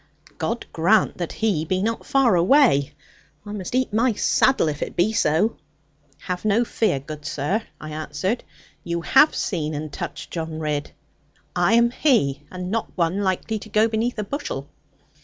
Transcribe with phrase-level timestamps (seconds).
[0.39, 2.93] God grant that he be not far away;
[3.45, 5.57] I must eat my saddle, if it be so.'
[6.21, 8.43] 'Have no fear, good sir,' I answered;
[8.83, 10.89] 'you have seen and touched John Ridd.
[11.55, 14.67] I am he, and not one likely to go beneath a bushel.'